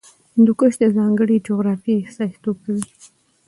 [0.33, 2.85] هندوکش د ځانګړې جغرافیې استازیتوب کوي.